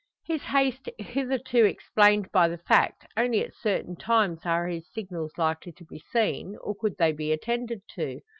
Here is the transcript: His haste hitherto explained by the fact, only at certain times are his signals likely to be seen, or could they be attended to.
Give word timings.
His 0.25 0.41
haste 0.41 0.89
hitherto 0.97 1.63
explained 1.63 2.31
by 2.31 2.47
the 2.47 2.57
fact, 2.57 3.05
only 3.15 3.43
at 3.43 3.53
certain 3.53 3.95
times 3.95 4.39
are 4.47 4.65
his 4.65 4.91
signals 4.91 5.33
likely 5.37 5.73
to 5.73 5.85
be 5.85 5.99
seen, 6.11 6.57
or 6.61 6.73
could 6.75 6.97
they 6.97 7.11
be 7.11 7.31
attended 7.31 7.81
to. 7.97 8.19